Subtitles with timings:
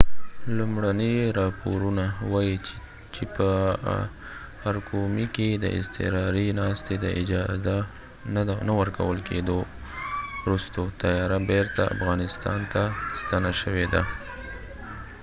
[0.57, 2.75] لومړني راپورونه وایي چې
[3.13, 3.49] چې په
[4.69, 7.77] ارقومي کې د اضطراري ناستې د اجازه
[8.67, 9.57] نه ورکول کیدو
[10.41, 12.81] وروسته طیاره بیرته افغانستان ته
[13.19, 14.01] ستنه شوې ده